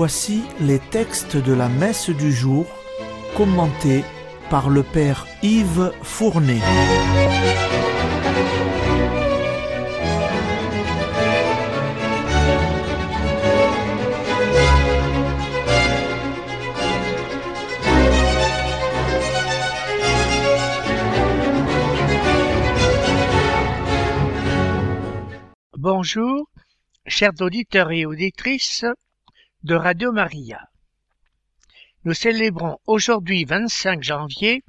Voici 0.00 0.44
les 0.60 0.78
textes 0.78 1.36
de 1.36 1.52
la 1.52 1.68
messe 1.68 2.08
du 2.08 2.30
jour 2.30 2.66
commentés 3.36 4.04
par 4.48 4.70
le 4.70 4.84
Père 4.84 5.26
Yves 5.42 5.92
Fournet. 6.04 6.60
Bonjour, 25.76 26.48
chers 27.08 27.32
auditeurs 27.40 27.90
et 27.90 28.06
auditrices 28.06 28.84
de 29.64 29.74
Radio 29.74 30.12
Maria. 30.12 30.70
Nous 32.04 32.14
célébrons 32.14 32.78
aujourd'hui 32.86 33.44
25 33.44 34.04
janvier 34.04 34.62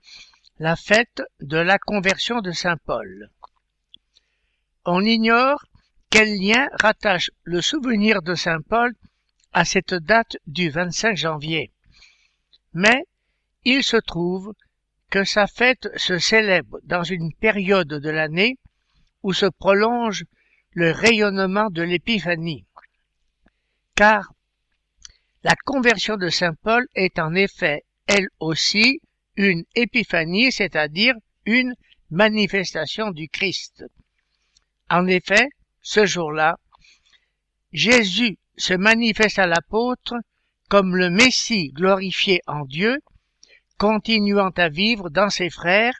la 0.57 0.75
fête 0.75 1.21
de 1.41 1.57
la 1.57 1.77
conversion 1.77 2.41
de 2.41 2.51
Saint 2.51 2.77
Paul. 2.77 3.29
On 4.85 5.05
ignore 5.05 5.63
quel 6.09 6.35
lien 6.39 6.67
rattache 6.81 7.29
le 7.43 7.61
souvenir 7.61 8.23
de 8.23 8.33
Saint 8.33 8.61
Paul 8.61 8.95
à 9.53 9.63
cette 9.63 9.93
date 9.93 10.37
du 10.47 10.71
25 10.71 11.15
janvier. 11.15 11.71
Mais 12.73 13.05
il 13.65 13.83
se 13.83 13.97
trouve 13.97 14.53
que 15.11 15.23
sa 15.23 15.45
fête 15.45 15.87
se 15.97 16.17
célèbre 16.17 16.79
dans 16.83 17.03
une 17.03 17.31
période 17.33 17.87
de 17.87 18.09
l'année 18.09 18.57
où 19.21 19.33
se 19.33 19.45
prolonge 19.45 20.25
le 20.71 20.89
rayonnement 20.89 21.69
de 21.69 21.83
l'épiphanie. 21.83 22.65
Car 23.93 24.33
la 25.43 25.55
conversion 25.65 26.17
de 26.17 26.29
Saint 26.29 26.53
Paul 26.63 26.85
est 26.95 27.19
en 27.19 27.33
effet, 27.33 27.83
elle 28.07 28.27
aussi, 28.39 28.99
une 29.35 29.63
épiphanie, 29.75 30.51
c'est-à-dire 30.51 31.15
une 31.45 31.73
manifestation 32.09 33.11
du 33.11 33.29
Christ. 33.29 33.85
En 34.89 35.07
effet, 35.07 35.47
ce 35.81 36.05
jour-là, 36.05 36.57
Jésus 37.71 38.37
se 38.57 38.73
manifeste 38.73 39.39
à 39.39 39.47
l'apôtre 39.47 40.15
comme 40.67 40.95
le 40.95 41.09
Messie 41.09 41.69
glorifié 41.69 42.41
en 42.45 42.65
Dieu, 42.65 42.99
continuant 43.77 44.49
à 44.49 44.69
vivre 44.69 45.09
dans 45.09 45.29
ses 45.29 45.49
frères 45.49 45.97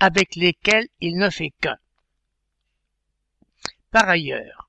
avec 0.00 0.36
lesquels 0.36 0.86
il 1.00 1.16
ne 1.16 1.30
fait 1.30 1.52
qu'un. 1.60 1.76
Par 3.90 4.08
ailleurs, 4.08 4.68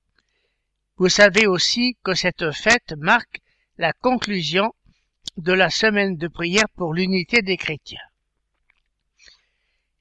vous 0.96 1.10
savez 1.10 1.46
aussi 1.46 1.98
que 2.04 2.14
cette 2.14 2.52
fête 2.52 2.94
marque 2.98 3.42
la 3.78 3.94
conclusion 3.94 4.74
de 5.38 5.54
la 5.54 5.70
semaine 5.70 6.18
de 6.18 6.28
prière 6.28 6.70
pour 6.76 6.94
l'unité 6.94 7.42
des 7.42 7.58
chrétiens. 7.58 8.00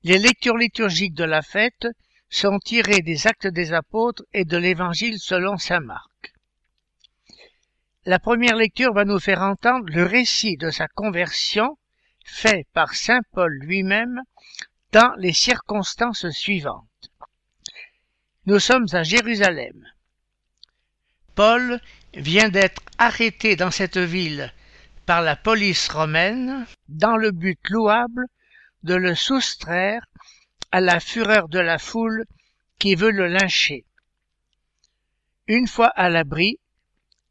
Les 0.02 0.18
lectures 0.18 0.56
liturgiques 0.56 1.14
de 1.14 1.24
la 1.24 1.42
fête 1.42 1.86
sont 2.30 2.58
tirées 2.58 3.02
des 3.02 3.26
actes 3.26 3.46
des 3.46 3.72
apôtres 3.72 4.24
et 4.32 4.44
de 4.44 4.56
l'évangile 4.56 5.18
selon 5.18 5.58
saint 5.58 5.80
Marc. 5.80 6.34
La 8.04 8.18
première 8.18 8.56
lecture 8.56 8.94
va 8.94 9.04
nous 9.04 9.18
faire 9.18 9.42
entendre 9.42 9.86
le 9.88 10.04
récit 10.04 10.56
de 10.56 10.70
sa 10.70 10.88
conversion 10.88 11.76
fait 12.24 12.66
par 12.72 12.94
saint 12.94 13.20
Paul 13.32 13.52
lui-même 13.60 14.22
dans 14.92 15.12
les 15.18 15.32
circonstances 15.32 16.28
suivantes. 16.30 17.10
Nous 18.46 18.60
sommes 18.60 18.86
à 18.92 19.02
Jérusalem. 19.02 19.84
Paul 21.34 21.80
vient 22.16 22.48
d'être 22.48 22.82
arrêté 22.98 23.56
dans 23.56 23.70
cette 23.70 23.98
ville 23.98 24.52
par 25.04 25.20
la 25.22 25.36
police 25.36 25.88
romaine 25.88 26.66
dans 26.88 27.16
le 27.16 27.30
but 27.30 27.60
louable 27.68 28.24
de 28.82 28.94
le 28.94 29.14
soustraire 29.14 30.02
à 30.72 30.80
la 30.80 30.98
fureur 30.98 31.48
de 31.48 31.58
la 31.58 31.78
foule 31.78 32.24
qui 32.78 32.94
veut 32.94 33.10
le 33.10 33.28
lyncher. 33.28 33.84
Une 35.46 35.68
fois 35.68 35.88
à 35.88 36.08
l'abri, 36.08 36.58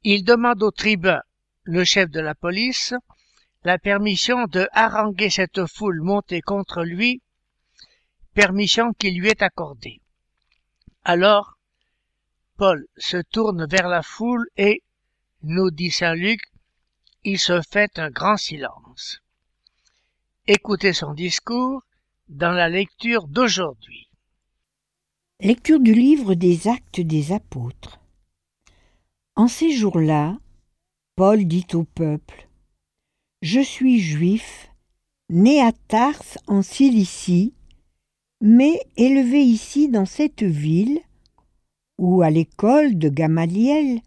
il 0.03 0.23
demande 0.23 0.61
au 0.61 0.71
tribun, 0.71 1.21
le 1.63 1.83
chef 1.83 2.09
de 2.09 2.19
la 2.19 2.35
police, 2.35 2.93
la 3.63 3.79
permission 3.79 4.45
de 4.45 4.67
haranguer 4.71 5.31
cette 5.31 5.65
foule 5.65 6.01
montée 6.01 6.41
contre 6.41 6.83
lui, 6.83 7.21
permission 8.35 8.93
qui 8.93 9.11
lui 9.11 9.29
est 9.29 9.41
accordée. 9.41 9.99
Alors, 11.03 11.54
Paul 12.57 12.87
se 12.97 13.17
tourne 13.17 13.67
vers 13.67 13.89
la 13.89 14.01
foule 14.01 14.47
et, 14.55 14.81
nous 15.43 15.71
dit 15.71 15.91
Saint 15.91 16.15
Luc, 16.15 16.39
il 17.25 17.37
se 17.37 17.61
fait 17.61 17.99
un 17.99 18.09
grand 18.09 18.37
silence. 18.37 19.21
Écoutez 20.47 20.93
son 20.93 21.13
discours 21.13 21.81
dans 22.29 22.51
la 22.51 22.69
lecture 22.69 23.27
d'aujourd'hui. 23.27 24.09
Lecture 25.41 25.81
du 25.81 25.93
livre 25.93 26.33
des 26.33 26.69
actes 26.69 27.01
des 27.01 27.33
apôtres. 27.33 27.99
En 29.35 29.49
ces 29.49 29.71
jours-là, 29.71 30.37
Paul 31.17 31.45
dit 31.45 31.67
au 31.73 31.83
peuple, 31.83 32.47
Je 33.41 33.59
suis 33.59 33.99
juif, 33.99 34.71
né 35.29 35.61
à 35.61 35.73
Tars 35.73 36.37
en 36.47 36.61
Cilicie, 36.61 37.53
mais 38.39 38.79
élevé 38.95 39.41
ici 39.41 39.89
dans 39.89 40.05
cette 40.05 40.43
ville, 40.43 41.01
où 41.97 42.21
à 42.21 42.29
l'école 42.29 42.97
de 42.97 43.09
Gamaliel, 43.09 44.01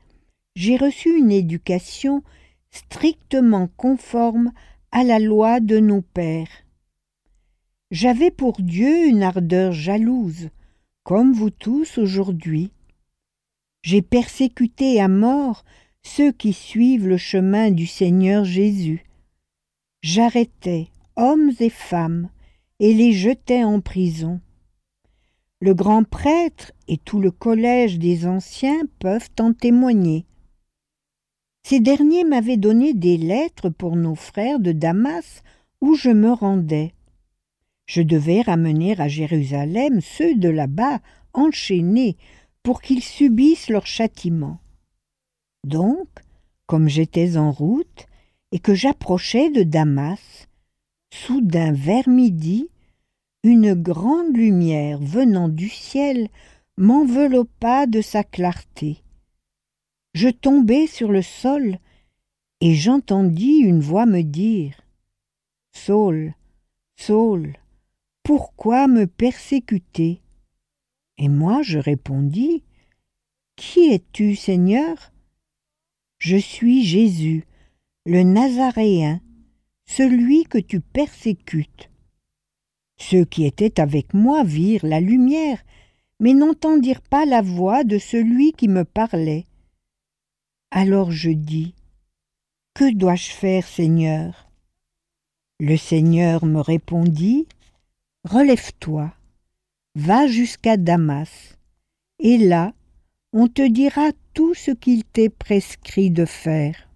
j'ai 0.55 0.77
reçu 0.77 1.17
une 1.17 1.31
éducation 1.31 2.23
strictement 2.71 3.69
conforme 3.77 4.53
à 4.93 5.05
la 5.05 5.19
loi 5.19 5.61
de 5.61 5.79
nos 5.79 6.03
pères. 6.03 6.65
J'avais 7.91 8.31
pour 8.31 8.61
Dieu 8.61 9.07
une 9.09 9.23
ardeur 9.23 9.73
jalouse, 9.73 10.51
comme 11.05 11.33
vous 11.33 11.51
tous 11.51 11.99
aujourd'hui. 11.99 12.71
J'ai 13.83 14.03
persécuté 14.03 15.01
à 15.01 15.09
mort 15.09 15.65
ceux 16.03 16.33
qui 16.33 16.53
suivent 16.53 17.07
le 17.07 17.17
chemin 17.17 17.71
du 17.71 17.87
Seigneur 17.87 18.45
Jésus. 18.45 19.05
J'arrêtais 20.03 20.89
hommes 21.17 21.53
et 21.61 21.71
femmes 21.71 22.29
et 22.81 22.93
les 22.95 23.13
jetais 23.13 23.65
en 23.65 23.81
prison. 23.81 24.41
Le 25.61 25.75
grand 25.75 26.05
prêtre 26.05 26.73
et 26.87 26.99
tout 26.99 27.21
le 27.21 27.33
collège 27.33 27.99
des 27.99 28.27
anciens 28.27 28.83
peuvent 29.01 29.31
en 29.41 29.53
témoigner. 29.53 30.25
Ces 31.65 31.81
derniers 31.81 32.25
m'avaient 32.25 32.57
donné 32.57 32.95
des 32.95 33.17
lettres 33.17 33.69
pour 33.69 33.97
nos 33.97 34.15
frères 34.15 34.61
de 34.61 34.71
Damas 34.71 35.43
où 35.81 35.95
je 35.95 36.11
me 36.11 36.33
rendais. 36.33 36.95
Je 37.87 38.03
devais 38.03 38.43
ramener 38.43 38.99
à 39.01 39.09
Jérusalem 39.09 40.01
ceux 40.01 40.37
de 40.37 40.49
là-bas 40.49 41.01
enchaînés 41.33 42.17
pour 42.63 42.81
qu'ils 42.81 43.03
subissent 43.03 43.69
leur 43.69 43.87
châtiment. 43.87 44.61
Donc, 45.65 46.09
comme 46.67 46.89
j'étais 46.89 47.37
en 47.37 47.51
route 47.51 48.07
et 48.53 48.61
que 48.61 48.75
j'approchais 48.75 49.51
de 49.51 49.63
Damas, 49.65 50.49
soudain 51.13 51.73
vers 51.73 52.09
midi, 52.09 52.69
une 53.45 53.75
grande 53.75 54.37
lumière 54.37 54.99
venant 54.99 55.49
du 55.49 55.69
ciel 55.69 56.29
m'enveloppa 56.77 57.87
de 57.87 58.01
sa 58.01 58.25
clarté. 58.25 59.03
Je 60.15 60.29
tombai 60.29 60.87
sur 60.87 61.13
le 61.13 61.23
sol 61.23 61.79
et 62.61 62.75
j'entendis 62.75 63.59
une 63.59 63.81
voix 63.81 64.07
me 64.07 64.23
dire 64.23 64.81
Saul, 65.73 66.35
Saul, 66.97 67.57
pourquoi 68.25 68.89
me 68.89 69.07
persécuter? 69.07 70.21
Et 71.17 71.29
moi 71.29 71.63
je 71.63 71.79
répondis 71.79 72.65
Qui 73.55 73.93
es-tu, 73.93 74.35
Seigneur 74.35 75.13
Je 76.19 76.37
suis 76.37 76.85
Jésus, 76.85 77.47
le 78.05 78.25
Nazaréen, 78.25 79.21
celui 79.87 80.45
que 80.45 80.59
tu 80.59 80.81
persécutes. 80.81 81.91
Ceux 82.99 83.25
qui 83.25 83.45
étaient 83.45 83.81
avec 83.81 84.13
moi 84.13 84.45
virent 84.45 84.85
la 84.85 85.01
lumière, 85.01 85.65
mais 86.21 86.35
n'entendirent 86.35 87.03
pas 87.03 87.25
la 87.25 87.43
voix 87.43 87.85
de 87.85 87.99
celui 87.99 88.53
qui 88.53 88.69
me 88.69 88.85
parlait. 88.85 89.47
Alors 90.71 91.11
je 91.11 91.31
dis, 91.31 91.75
Que 92.75 92.93
dois-je 92.93 93.31
faire, 93.31 93.67
Seigneur? 93.67 94.51
Le 95.61 95.77
Seigneur 95.77 96.45
me 96.45 96.61
répondit, 96.61 97.47
Relève-toi, 98.25 99.13
va 99.95 100.27
jusqu'à 100.27 100.77
Damas, 100.77 101.57
et 102.19 102.37
là 102.37 102.75
on 103.33 103.47
te 103.47 103.67
dira 103.67 104.11
tout 104.33 104.55
ce 104.55 104.71
qu'il 104.71 105.05
t'est 105.05 105.29
prescrit 105.29 106.11
de 106.11 106.25
faire. 106.25 106.89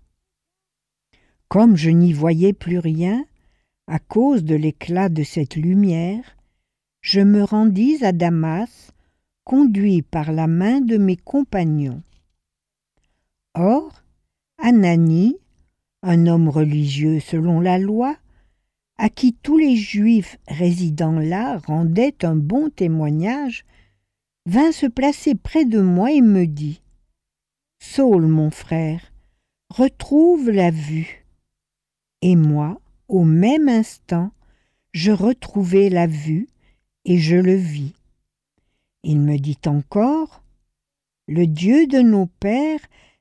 Comme 1.48 1.76
je 1.76 1.90
n'y 1.90 2.12
voyais 2.12 2.54
plus 2.54 2.78
rien, 2.78 3.24
à 3.86 3.98
cause 3.98 4.44
de 4.44 4.54
l'éclat 4.54 5.08
de 5.08 5.22
cette 5.22 5.56
lumière, 5.56 6.36
je 7.00 7.20
me 7.20 7.42
rendis 7.42 8.04
à 8.04 8.12
Damas, 8.12 8.92
conduit 9.44 10.02
par 10.02 10.32
la 10.32 10.46
main 10.46 10.80
de 10.80 10.96
mes 10.96 11.16
compagnons. 11.16 12.02
Or, 13.54 14.02
Anani, 14.58 15.36
un 16.02 16.26
homme 16.26 16.48
religieux 16.48 17.20
selon 17.20 17.60
la 17.60 17.78
loi, 17.78 18.16
à 18.98 19.08
qui 19.08 19.32
tous 19.34 19.58
les 19.58 19.76
Juifs 19.76 20.38
résidant 20.46 21.18
là 21.18 21.58
rendaient 21.58 22.24
un 22.24 22.36
bon 22.36 22.70
témoignage, 22.70 23.64
vint 24.46 24.72
se 24.72 24.86
placer 24.86 25.34
près 25.34 25.64
de 25.64 25.80
moi 25.80 26.12
et 26.12 26.20
me 26.20 26.46
dit 26.46 26.82
Saul, 27.80 28.26
mon 28.26 28.50
frère, 28.50 29.12
retrouve 29.70 30.50
la 30.50 30.70
vue. 30.70 31.26
Et 32.20 32.36
moi, 32.36 32.80
au 33.12 33.24
même 33.24 33.68
instant, 33.68 34.32
je 34.92 35.12
retrouvai 35.12 35.90
la 35.90 36.06
vue 36.06 36.48
et 37.04 37.18
je 37.18 37.36
le 37.36 37.54
vis. 37.54 37.92
Il 39.02 39.20
me 39.20 39.36
dit 39.36 39.58
encore 39.66 40.42
Le 41.28 41.46
Dieu 41.46 41.86
de 41.86 42.00
nos 42.00 42.24
pères 42.26 42.80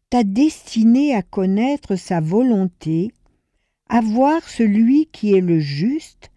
t'a 0.09 0.23
destiné 0.23 1.13
à 1.13 1.21
connaître 1.21 1.97
sa 1.97 2.21
volonté, 2.21 3.11
à 3.89 3.99
voir 3.99 4.47
celui 4.47 5.07
qui 5.07 5.33
est 5.33 5.41
le 5.41 5.59
juste 5.59 6.31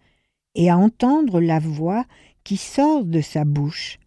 et 0.55 0.69
à 0.69 0.77
entendre 0.77 1.39
la 1.39 1.59
voix 1.59 2.05
qui 2.43 2.57
sort 2.57 3.05
de 3.05 3.21
sa 3.21 3.45
bouche. 3.45 3.99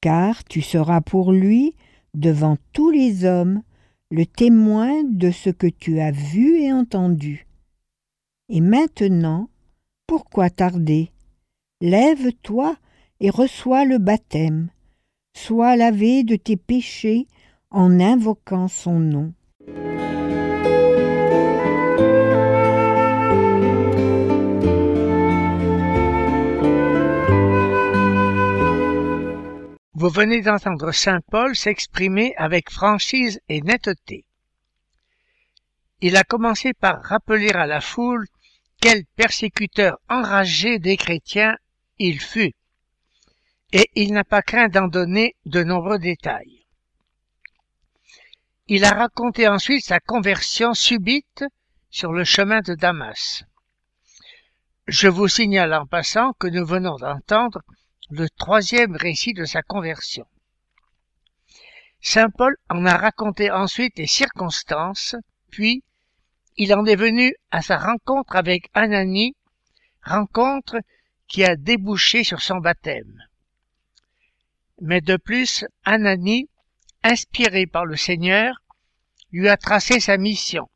Car 0.00 0.42
tu 0.42 0.62
seras 0.62 1.00
pour 1.00 1.30
lui, 1.30 1.76
devant 2.12 2.56
tous 2.72 2.90
les 2.90 3.24
hommes, 3.24 3.62
le 4.10 4.26
témoin 4.26 5.04
de 5.04 5.30
ce 5.30 5.48
que 5.48 5.68
tu 5.68 6.00
as 6.00 6.10
vu 6.10 6.60
et 6.60 6.72
entendu. 6.72 7.46
Et 8.54 8.60
maintenant, 8.60 9.48
pourquoi 10.06 10.50
tarder? 10.50 11.10
Lève-toi 11.80 12.76
et 13.18 13.30
reçois 13.30 13.86
le 13.86 13.96
baptême. 13.96 14.68
Sois 15.34 15.74
lavé 15.74 16.22
de 16.22 16.36
tes 16.36 16.58
péchés 16.58 17.28
en 17.70 17.98
invoquant 17.98 18.68
son 18.68 19.00
nom. 19.00 19.32
Vous 29.94 30.10
venez 30.10 30.42
d'entendre 30.42 30.92
Saint 30.92 31.20
Paul 31.30 31.56
s'exprimer 31.56 32.34
avec 32.36 32.70
franchise 32.70 33.40
et 33.48 33.62
netteté. 33.62 34.26
Il 36.02 36.18
a 36.18 36.24
commencé 36.24 36.74
par 36.74 37.00
rappeler 37.02 37.48
à 37.52 37.64
la 37.64 37.80
foule 37.80 38.26
quel 38.82 39.04
persécuteur 39.14 39.96
enragé 40.08 40.80
des 40.80 40.96
chrétiens 40.96 41.56
il 41.98 42.20
fut, 42.20 42.52
et 43.72 43.88
il 43.94 44.12
n'a 44.12 44.24
pas 44.24 44.42
craint 44.42 44.68
d'en 44.68 44.88
donner 44.88 45.36
de 45.46 45.62
nombreux 45.62 46.00
détails. 46.00 46.66
Il 48.66 48.84
a 48.84 48.90
raconté 48.90 49.46
ensuite 49.46 49.84
sa 49.84 50.00
conversion 50.00 50.74
subite 50.74 51.44
sur 51.90 52.12
le 52.12 52.24
chemin 52.24 52.60
de 52.60 52.74
Damas. 52.74 53.44
Je 54.88 55.06
vous 55.06 55.28
signale 55.28 55.74
en 55.74 55.86
passant 55.86 56.32
que 56.32 56.48
nous 56.48 56.66
venons 56.66 56.96
d'entendre 56.96 57.60
le 58.10 58.28
troisième 58.30 58.96
récit 58.96 59.32
de 59.32 59.44
sa 59.44 59.62
conversion. 59.62 60.26
Saint 62.00 62.30
Paul 62.30 62.56
en 62.68 62.84
a 62.84 62.96
raconté 62.96 63.48
ensuite 63.48 63.96
les 63.96 64.08
circonstances, 64.08 65.14
puis 65.52 65.84
il 66.56 66.74
en 66.74 66.84
est 66.84 66.96
venu 66.96 67.34
à 67.50 67.62
sa 67.62 67.78
rencontre 67.78 68.36
avec 68.36 68.68
Anani, 68.74 69.34
rencontre 70.04 70.78
qui 71.28 71.44
a 71.44 71.56
débouché 71.56 72.24
sur 72.24 72.42
son 72.42 72.58
baptême. 72.58 73.22
Mais 74.80 75.00
de 75.00 75.16
plus, 75.16 75.64
Anani, 75.84 76.48
inspiré 77.02 77.66
par 77.66 77.86
le 77.86 77.96
Seigneur, 77.96 78.62
lui 79.30 79.48
a 79.48 79.56
tracé 79.56 80.00
sa 80.00 80.18
mission. 80.18 80.68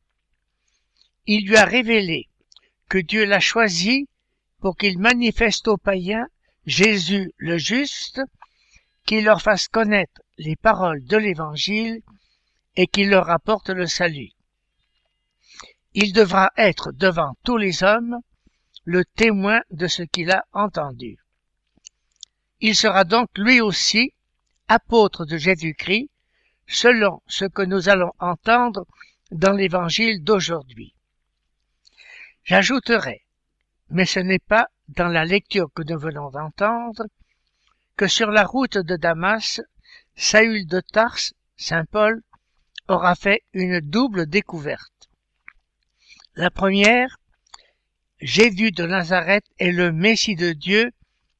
Il 1.27 1.47
lui 1.47 1.57
a 1.57 1.65
révélé 1.65 2.29
que 2.89 2.99
Dieu 2.99 3.25
l'a 3.25 3.41
choisi 3.41 4.09
pour 4.61 4.77
qu'il 4.77 4.99
manifeste 4.99 5.69
aux 5.69 5.77
païens 5.77 6.27
Jésus 6.65 7.33
le 7.37 7.59
juste, 7.59 8.21
qu'il 9.05 9.25
leur 9.25 9.43
fasse 9.43 9.69
connaître 9.69 10.23
les 10.39 10.57
paroles 10.57 11.05
de 11.05 11.17
l'Évangile 11.17 12.01
et 12.77 12.87
qu'il 12.87 13.11
leur 13.11 13.31
apporte 13.31 13.71
le 13.71 13.87
salut 13.87 14.36
il 15.99 16.13
devra 16.13 16.53
être 16.59 16.93
devant 16.93 17.39
tous 17.43 17.57
les 17.57 17.83
hommes 17.83 18.19
le 18.85 19.07
témoin 19.07 19.63
de 19.71 19.87
ce 19.87 20.03
qu'il 20.03 20.31
a 20.31 20.45
entendu. 20.53 21.17
Il 22.61 22.77
sera 22.77 23.05
donc 23.05 23.31
lui 23.39 23.63
aussi 23.63 24.13
apôtre 24.69 25.25
de 25.25 25.39
Jésus-Christ, 25.39 26.11
selon 26.67 27.23
ce 27.27 27.47
que 27.47 27.63
nous 27.63 27.89
allons 27.89 28.13
entendre 28.19 28.87
dans 29.31 29.53
l'évangile 29.53 30.23
d'aujourd'hui. 30.23 30.95
J'ajouterai, 32.45 33.25
mais 33.89 34.05
ce 34.05 34.21
n'est 34.21 34.39
pas 34.39 34.69
dans 34.89 35.09
la 35.09 35.25
lecture 35.25 35.73
que 35.75 35.83
nous 35.83 35.99
venons 35.99 36.29
d'entendre, 36.31 37.07
que 37.97 38.07
sur 38.07 38.31
la 38.31 38.45
route 38.45 38.77
de 38.77 38.97
Damas, 38.97 39.63
Saül 40.15 40.67
de 40.67 40.81
Tars, 40.81 41.33
Saint 41.57 41.87
Paul, 41.87 42.21
aura 42.87 43.15
fait 43.15 43.45
une 43.55 43.81
double 43.81 44.27
découverte. 44.27 44.96
La 46.39 46.51
première, 46.51 47.17
Jésus 48.21 48.71
de 48.71 48.85
Nazareth 48.85 49.47
est 49.59 49.73
le 49.73 49.91
Messie 49.91 50.37
de 50.37 50.53
Dieu, 50.53 50.93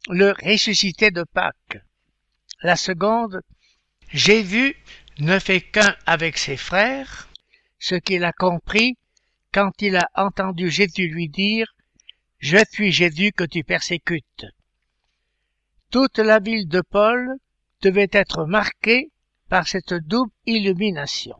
le 0.09 0.31
ressuscité 0.43 1.11
de 1.11 1.23
Pâques. 1.23 1.83
La 2.63 2.77
seconde, 2.77 3.43
Jésus 4.09 4.75
ne 5.19 5.39
fait 5.39 5.61
qu'un 5.61 5.95
avec 6.07 6.39
ses 6.39 6.57
frères, 6.57 7.29
ce 7.79 7.95
qu'il 7.95 8.25
a 8.25 8.33
compris 8.33 8.97
quand 9.53 9.83
il 9.83 9.97
a 9.97 10.09
entendu 10.15 10.71
Jésus 10.71 11.09
lui 11.09 11.29
dire 11.29 11.75
Je 12.39 12.65
suis 12.71 12.91
Jésus 12.91 13.33
que 13.33 13.45
tu 13.45 13.65
persécutes. 13.65 14.47
Toute 15.91 16.19
la 16.19 16.39
ville 16.39 16.69
de 16.69 16.81
Paul 16.81 17.37
devait 17.83 18.09
être 18.13 18.47
marquée 18.47 19.11
par 19.51 19.69
cette 19.69 19.93
double 19.93 20.33
illumination. 20.47 21.37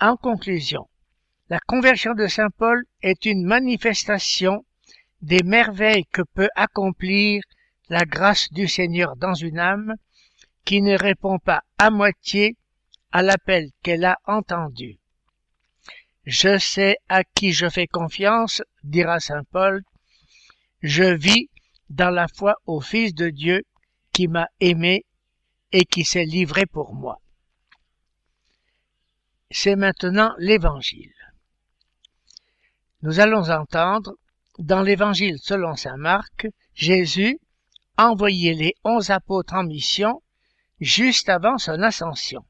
En 0.00 0.16
conclusion, 0.16 0.88
la 1.50 1.60
conversion 1.60 2.14
de 2.14 2.26
Saint 2.26 2.48
Paul 2.48 2.84
est 3.02 3.26
une 3.26 3.44
manifestation 3.44 4.64
des 5.20 5.42
merveilles 5.42 6.06
que 6.06 6.22
peut 6.22 6.48
accomplir 6.56 7.42
la 7.90 8.06
grâce 8.06 8.50
du 8.50 8.66
Seigneur 8.66 9.16
dans 9.16 9.34
une 9.34 9.58
âme 9.58 9.94
qui 10.64 10.80
ne 10.80 10.96
répond 10.96 11.38
pas 11.38 11.62
à 11.76 11.90
moitié 11.90 12.56
à 13.12 13.22
l'appel 13.22 13.68
qu'elle 13.82 14.06
a 14.06 14.16
entendu. 14.24 14.98
Je 16.24 16.56
sais 16.56 16.96
à 17.10 17.24
qui 17.24 17.52
je 17.52 17.68
fais 17.68 17.86
confiance, 17.86 18.62
dira 18.82 19.20
Saint 19.20 19.44
Paul. 19.44 19.82
Je 20.80 21.04
vis 21.04 21.50
dans 21.90 22.10
la 22.10 22.26
foi 22.26 22.54
au 22.64 22.80
Fils 22.80 23.14
de 23.14 23.28
Dieu 23.28 23.64
qui 24.12 24.28
m'a 24.28 24.48
aimé 24.60 25.04
et 25.72 25.84
qui 25.84 26.04
s'est 26.04 26.24
livré 26.24 26.64
pour 26.64 26.94
moi. 26.94 27.20
C'est 29.50 29.76
maintenant 29.76 30.32
l'Évangile 30.38 31.12
nous 33.04 33.20
allons 33.20 33.50
entendre, 33.50 34.14
dans 34.58 34.80
l'Évangile 34.80 35.38
selon 35.38 35.76
saint 35.76 35.98
Marc, 35.98 36.46
Jésus 36.72 37.38
envoyer 37.98 38.54
les 38.54 38.74
onze 38.82 39.10
apôtres 39.10 39.52
en 39.52 39.62
mission 39.62 40.22
juste 40.80 41.28
avant 41.28 41.58
son 41.58 41.82
ascension. 41.82 42.46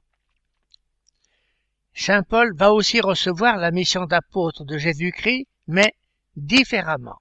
Saint 1.93 2.23
Paul 2.23 2.55
va 2.55 2.73
aussi 2.73 3.01
recevoir 3.01 3.57
la 3.57 3.73
mission 3.73 4.07
d'apôtre 4.07 4.65
de 4.65 4.79
Jésus-Christ, 4.79 5.49
mais 5.67 5.93
différemment. 6.37 7.19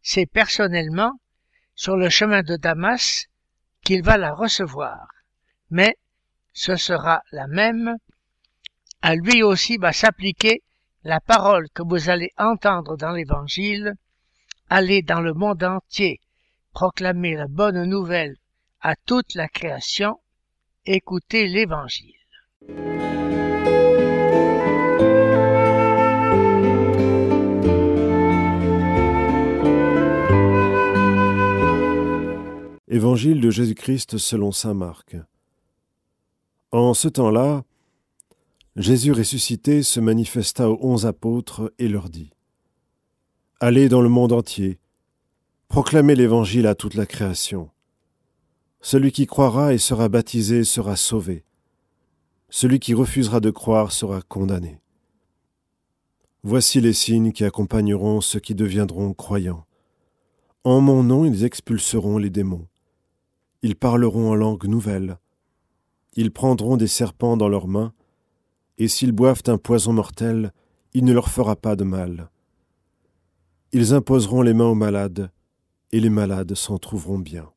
C'est 0.00 0.24
personnellement 0.26 1.12
sur 1.74 1.98
le 1.98 2.08
chemin 2.08 2.42
de 2.42 2.56
Damas 2.56 3.26
qu'il 3.84 4.02
va 4.02 4.16
la 4.16 4.32
recevoir, 4.32 5.06
mais 5.68 5.98
ce 6.54 6.76
sera 6.76 7.20
la 7.30 7.46
même. 7.46 7.96
À 9.02 9.16
lui 9.16 9.42
aussi 9.42 9.76
va 9.76 9.92
s'appliquer 9.92 10.62
la 11.04 11.20
parole 11.20 11.68
que 11.70 11.82
vous 11.82 12.10
allez 12.10 12.32
entendre 12.38 12.96
dans 12.96 13.10
l'Évangile, 13.10 13.94
allez 14.70 15.02
dans 15.02 15.20
le 15.20 15.34
monde 15.34 15.64
entier, 15.64 16.20
proclamer 16.72 17.34
la 17.34 17.48
bonne 17.48 17.84
nouvelle 17.84 18.36
à 18.80 18.94
toute 18.96 19.34
la 19.34 19.48
création, 19.48 20.20
écoutez 20.86 21.46
l'Évangile. 21.46 22.14
Évangile 32.88 33.40
de 33.40 33.50
Jésus-Christ 33.50 34.18
selon 34.18 34.52
Saint 34.52 34.74
Marc. 34.74 35.16
En 36.72 36.94
ce 36.94 37.08
temps-là, 37.08 37.64
Jésus 38.76 39.12
ressuscité 39.12 39.82
se 39.82 40.00
manifesta 40.00 40.70
aux 40.70 40.78
onze 40.80 41.04
apôtres 41.04 41.70
et 41.78 41.88
leur 41.88 42.08
dit 42.08 42.30
Allez 43.60 43.90
dans 43.90 44.00
le 44.00 44.08
monde 44.08 44.32
entier, 44.32 44.78
proclamez 45.68 46.14
l'Évangile 46.14 46.66
à 46.66 46.74
toute 46.74 46.94
la 46.94 47.04
création. 47.04 47.70
Celui 48.80 49.12
qui 49.12 49.26
croira 49.26 49.74
et 49.74 49.78
sera 49.78 50.08
baptisé 50.08 50.64
sera 50.64 50.96
sauvé. 50.96 51.44
Celui 52.48 52.80
qui 52.80 52.94
refusera 52.94 53.40
de 53.40 53.50
croire 53.50 53.92
sera 53.92 54.22
condamné. 54.22 54.80
Voici 56.42 56.80
les 56.80 56.94
signes 56.94 57.32
qui 57.32 57.44
accompagneront 57.44 58.22
ceux 58.22 58.40
qui 58.40 58.54
deviendront 58.54 59.12
croyants. 59.12 59.66
En 60.64 60.80
mon 60.80 61.02
nom, 61.02 61.26
ils 61.26 61.44
expulseront 61.44 62.16
les 62.16 62.30
démons. 62.30 62.66
Ils 63.60 63.76
parleront 63.76 64.30
en 64.30 64.34
langue 64.34 64.64
nouvelle. 64.64 65.18
Ils 66.14 66.32
prendront 66.32 66.78
des 66.78 66.86
serpents 66.86 67.36
dans 67.36 67.48
leurs 67.48 67.68
mains, 67.68 67.92
et 68.78 68.88
s'ils 68.88 69.12
boivent 69.12 69.42
un 69.46 69.58
poison 69.58 69.92
mortel, 69.92 70.52
il 70.94 71.04
ne 71.04 71.12
leur 71.12 71.28
fera 71.28 71.56
pas 71.56 71.76
de 71.76 71.84
mal. 71.84 72.28
Ils 73.72 73.94
imposeront 73.94 74.42
les 74.42 74.54
mains 74.54 74.66
aux 74.66 74.74
malades, 74.74 75.30
et 75.92 76.00
les 76.00 76.10
malades 76.10 76.54
s'en 76.54 76.78
trouveront 76.78 77.18
bien. 77.18 77.50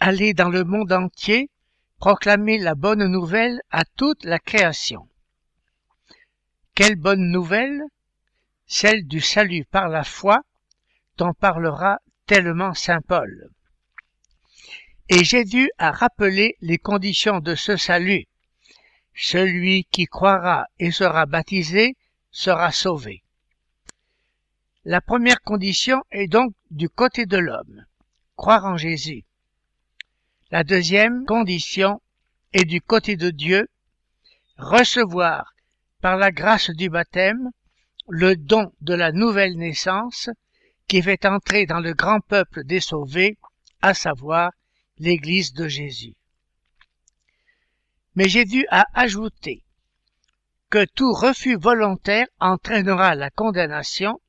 Allez 0.00 0.32
dans 0.32 0.48
le 0.48 0.64
monde 0.64 0.92
entier, 0.92 1.50
proclamer 1.98 2.58
la 2.58 2.74
bonne 2.74 3.06
nouvelle 3.06 3.60
à 3.70 3.84
toute 3.84 4.24
la 4.24 4.38
création. 4.38 5.08
Quelle 6.74 6.96
bonne 6.96 7.30
nouvelle? 7.30 7.82
Celle 8.66 9.06
du 9.06 9.20
salut 9.20 9.64
par 9.64 9.88
la 9.88 10.04
foi, 10.04 10.40
dont 11.18 11.34
parlera 11.34 11.98
tellement 12.26 12.74
Saint 12.74 13.02
Paul. 13.02 13.50
Et 15.08 15.24
Jésus 15.24 15.70
a 15.76 15.90
rappelé 15.90 16.56
les 16.60 16.78
conditions 16.78 17.40
de 17.40 17.54
ce 17.54 17.76
salut. 17.76 18.26
Celui 19.14 19.84
qui 19.90 20.06
croira 20.06 20.66
et 20.78 20.92
sera 20.92 21.26
baptisé 21.26 21.96
sera 22.30 22.70
sauvé. 22.70 23.22
La 24.84 25.00
première 25.00 25.42
condition 25.42 26.02
est 26.12 26.28
donc 26.28 26.54
du 26.70 26.88
côté 26.88 27.26
de 27.26 27.36
l'homme, 27.36 27.84
croire 28.36 28.64
en 28.64 28.76
Jésus. 28.76 29.24
La 30.52 30.62
deuxième 30.62 31.26
condition 31.26 32.00
est 32.52 32.64
du 32.64 32.80
côté 32.80 33.16
de 33.16 33.30
Dieu, 33.30 33.68
recevoir 34.56 35.52
par 36.00 36.16
la 36.16 36.30
grâce 36.30 36.70
du 36.70 36.88
baptême 36.88 37.50
le 38.08 38.36
don 38.36 38.72
de 38.80 38.94
la 38.94 39.10
nouvelle 39.10 39.56
naissance 39.56 40.30
qui 40.88 41.02
fait 41.02 41.26
entrer 41.26 41.66
dans 41.66 41.80
le 41.80 41.92
grand 41.92 42.20
peuple 42.20 42.64
des 42.64 42.80
sauvés, 42.80 43.38
à 43.82 43.94
savoir 43.94 44.52
l'Église 44.98 45.52
de 45.52 45.68
Jésus. 45.68 46.14
Mais 48.16 48.28
Jésus 48.28 48.66
a 48.70 48.86
ajouté 48.94 49.62
que 50.70 50.84
tout 50.84 51.12
refus 51.12 51.56
volontaire 51.56 52.26
entraînera 52.40 53.14
la 53.14 53.30
condamnation, 53.30 54.20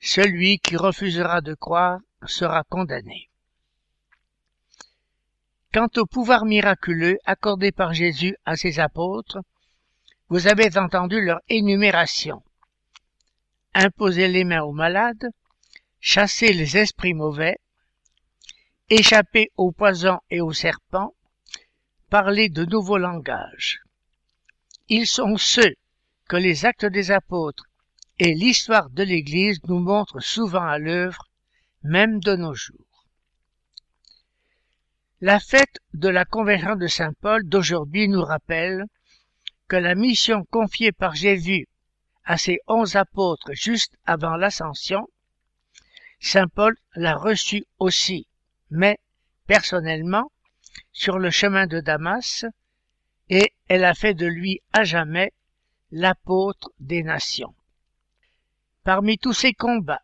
celui 0.00 0.58
qui 0.58 0.76
refusera 0.76 1.40
de 1.40 1.54
croire 1.54 2.00
sera 2.26 2.64
condamné. 2.64 3.30
Quant 5.72 5.88
au 5.96 6.06
pouvoir 6.06 6.44
miraculeux 6.44 7.18
accordé 7.24 7.70
par 7.72 7.94
Jésus 7.94 8.36
à 8.44 8.56
ses 8.56 8.80
apôtres, 8.80 9.38
vous 10.28 10.46
avez 10.46 10.76
entendu 10.76 11.24
leur 11.24 11.40
énumération. 11.48 12.42
Imposer 13.74 14.28
les 14.28 14.44
mains 14.44 14.62
aux 14.62 14.72
malades, 14.72 15.30
chasser 16.00 16.52
les 16.52 16.76
esprits 16.76 17.14
mauvais, 17.14 17.58
échapper 18.88 19.50
aux 19.56 19.70
poisons 19.70 20.18
et 20.30 20.40
aux 20.40 20.52
serpents, 20.52 21.14
parler 22.08 22.48
de 22.48 22.64
nouveaux 22.64 22.98
langages. 22.98 23.80
Ils 24.88 25.06
sont 25.06 25.36
ceux 25.36 25.74
que 26.28 26.36
les 26.36 26.64
actes 26.64 26.86
des 26.86 27.10
apôtres 27.10 27.64
et 28.18 28.34
l'histoire 28.34 28.90
de 28.90 29.02
l'Église 29.02 29.60
nous 29.64 29.78
montrent 29.78 30.20
souvent 30.20 30.66
à 30.66 30.78
l'œuvre, 30.78 31.28
même 31.82 32.20
de 32.20 32.34
nos 32.34 32.54
jours. 32.54 33.06
La 35.20 35.38
fête 35.38 35.78
de 35.94 36.08
la 36.08 36.24
conversion 36.24 36.76
de 36.76 36.86
Saint 36.86 37.12
Paul 37.20 37.46
d'aujourd'hui 37.46 38.08
nous 38.08 38.22
rappelle 38.22 38.84
que 39.68 39.76
la 39.76 39.94
mission 39.94 40.44
confiée 40.50 40.92
par 40.92 41.14
Jésus 41.14 41.68
à 42.24 42.38
ses 42.38 42.58
onze 42.66 42.96
apôtres 42.96 43.52
juste 43.52 43.96
avant 44.04 44.36
l'ascension, 44.36 45.06
Saint 46.20 46.48
Paul 46.48 46.76
l'a 46.94 47.16
reçue 47.16 47.64
aussi, 47.78 48.26
mais 48.70 48.98
personnellement, 49.46 50.30
sur 50.92 51.18
le 51.18 51.30
chemin 51.30 51.66
de 51.66 51.80
Damas, 51.80 52.44
et 53.30 53.54
elle 53.68 53.84
a 53.84 53.94
fait 53.94 54.14
de 54.14 54.26
lui 54.26 54.60
à 54.72 54.84
jamais 54.84 55.32
l'apôtre 55.90 56.70
des 56.78 57.02
nations. 57.02 57.54
Parmi 58.84 59.18
tous 59.18 59.32
ces 59.32 59.54
combats, 59.54 60.02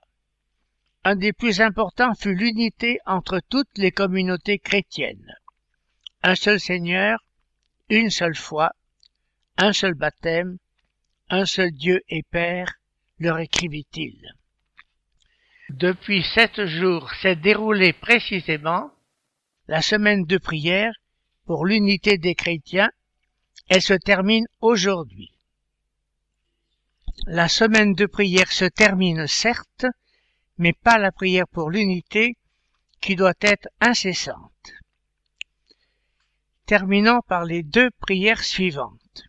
un 1.05 1.17
des 1.17 1.33
plus 1.33 1.61
importants 1.61 2.15
fut 2.15 2.35
l'unité 2.35 2.99
entre 3.07 3.41
toutes 3.41 3.79
les 3.79 3.93
communautés 3.93 4.59
chrétiennes. 4.59 5.35
Un 6.23 6.35
seul 6.35 6.59
Seigneur, 6.59 7.25
une 7.89 8.11
seule 8.11 8.35
foi, 8.35 8.73
un 9.59 9.73
seul 9.73 9.95
baptême, 9.95 10.59
un 11.29 11.45
seul 11.45 11.71
Dieu 11.73 12.03
et 12.09 12.23
Père, 12.23 12.75
leur 13.19 13.39
écrivit-il. 13.39 14.35
Depuis 15.71 16.23
sept 16.23 16.65
jours 16.67 17.13
s'est 17.15 17.37
déroulée 17.37 17.93
précisément 17.93 18.91
la 19.69 19.83
semaine 19.83 20.25
de 20.25 20.39
prière 20.39 20.93
pour 21.45 21.67
l'unité 21.67 22.19
des 22.19 22.35
chrétiens. 22.35 22.91
Elle 23.69 23.83
se 23.83 23.95
termine 23.95 24.47
aujourd'hui. 24.61 25.33
La 27.27 27.49
semaine 27.49 27.95
de 27.95 28.07
prière 28.07 28.53
se 28.53 28.65
termine 28.65 29.27
certes 29.27 29.87
mais 30.59 30.73
pas 30.73 30.99
la 30.99 31.13
prière 31.13 31.49
pour 31.49 31.71
l'unité 31.71 32.37
qui 33.01 33.17
doit 33.17 33.35
être 33.41 33.69
incessante. 33.81 34.73
Terminons 36.65 37.21
par 37.29 37.45
les 37.45 37.63
deux 37.63 37.91
prières 37.91 38.43
suivantes. 38.43 39.23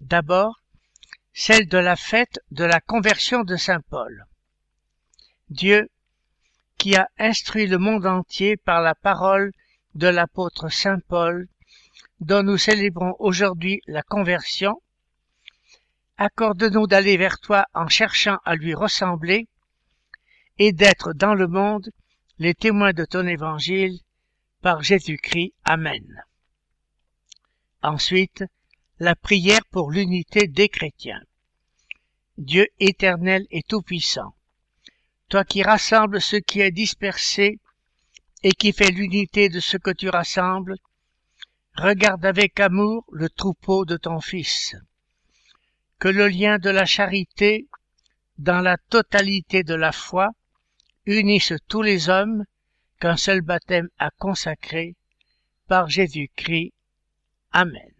D'abord, 0.00 0.60
celle 1.32 1.68
de 1.68 1.78
la 1.78 1.96
fête 1.96 2.40
de 2.50 2.64
la 2.64 2.80
conversion 2.80 3.42
de 3.44 3.56
Saint 3.56 3.80
Paul. 3.88 4.26
Dieu, 5.50 5.88
qui 6.76 6.94
a 6.94 7.08
instruit 7.18 7.66
le 7.66 7.78
monde 7.78 8.06
entier 8.06 8.56
par 8.56 8.82
la 8.82 8.94
parole 8.94 9.52
de 9.94 10.06
l'apôtre 10.06 10.68
Saint 10.68 11.00
Paul, 11.08 11.48
dont 12.20 12.42
nous 12.42 12.58
célébrons 12.58 13.14
aujourd'hui 13.18 13.80
la 13.86 14.02
conversion, 14.02 14.80
accorde-nous 16.16 16.86
d'aller 16.86 17.16
vers 17.16 17.38
toi 17.38 17.66
en 17.74 17.88
cherchant 17.88 18.38
à 18.44 18.54
lui 18.56 18.74
ressembler 18.74 19.46
et 20.58 20.72
d'être 20.72 21.12
dans 21.12 21.34
le 21.34 21.46
monde 21.46 21.90
les 22.38 22.54
témoins 22.54 22.92
de 22.92 23.04
ton 23.04 23.26
évangile 23.26 23.98
par 24.60 24.82
Jésus-Christ. 24.82 25.54
Amen. 25.64 26.24
Ensuite, 27.82 28.44
la 28.98 29.14
prière 29.14 29.64
pour 29.70 29.90
l'unité 29.90 30.48
des 30.48 30.68
chrétiens. 30.68 31.22
Dieu 32.36 32.66
éternel 32.80 33.46
et 33.50 33.62
tout-puissant, 33.62 34.34
toi 35.28 35.44
qui 35.44 35.62
rassembles 35.62 36.20
ce 36.20 36.36
qui 36.36 36.60
est 36.60 36.70
dispersé 36.70 37.58
et 38.42 38.52
qui 38.52 38.72
fais 38.72 38.90
l'unité 38.90 39.48
de 39.48 39.60
ce 39.60 39.76
que 39.76 39.90
tu 39.90 40.08
rassembles, 40.08 40.76
regarde 41.76 42.24
avec 42.24 42.58
amour 42.60 43.04
le 43.12 43.28
troupeau 43.28 43.84
de 43.84 43.96
ton 43.96 44.20
Fils. 44.20 44.74
Que 45.98 46.08
le 46.08 46.28
lien 46.28 46.58
de 46.58 46.70
la 46.70 46.86
charité, 46.86 47.66
dans 48.38 48.60
la 48.60 48.76
totalité 48.76 49.64
de 49.64 49.74
la 49.74 49.92
foi, 49.92 50.30
unissent 51.06 51.54
tous 51.68 51.82
les 51.82 52.08
hommes 52.08 52.44
qu'un 53.00 53.16
seul 53.16 53.40
baptême 53.40 53.88
a 53.98 54.10
consacré 54.10 54.96
par 55.66 55.88
Jésus-Christ. 55.88 56.72
Amen. 57.52 57.97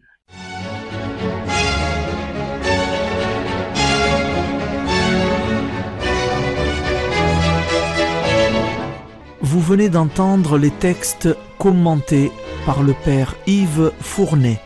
Vous 9.50 9.62
venez 9.62 9.88
d'entendre 9.88 10.59
les 10.59 10.71
textes 10.71 11.35
commentés 11.57 12.31
par 12.67 12.83
le 12.83 12.93
Père 12.93 13.35
Yves 13.47 13.93
Fournet. 13.99 14.61